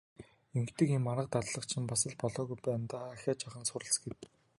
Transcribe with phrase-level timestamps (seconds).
[0.57, 4.15] Ингэдэг юм, арга дадлага чинь бас л болоогүй байна даа, ахиад жаахан суралц гэв.